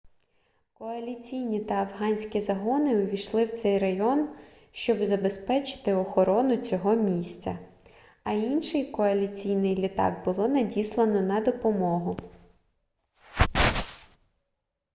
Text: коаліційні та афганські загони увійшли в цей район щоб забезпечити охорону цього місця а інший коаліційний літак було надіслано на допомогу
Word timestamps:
коаліційні 0.73 1.59
та 1.63 1.73
афганські 1.73 2.41
загони 2.41 3.03
увійшли 3.03 3.45
в 3.45 3.51
цей 3.53 3.77
район 3.79 4.29
щоб 4.71 5.05
забезпечити 5.05 5.93
охорону 5.93 6.57
цього 6.57 6.95
місця 6.95 7.59
а 8.23 8.31
інший 8.31 8.91
коаліційний 8.91 9.75
літак 9.75 10.25
було 10.25 10.47
надіслано 10.47 11.21
на 11.21 11.41
допомогу 11.41 12.17